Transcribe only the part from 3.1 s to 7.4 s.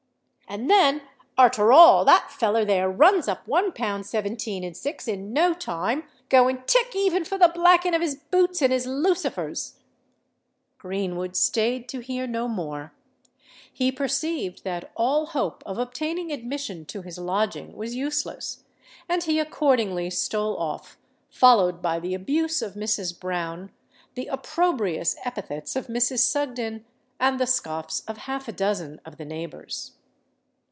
up one pound seventeen and six in no time—going tick even for